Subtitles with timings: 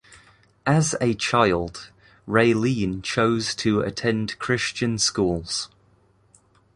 [0.65, 1.91] As a child,
[2.27, 5.69] Raylene chose to attend Christian schools.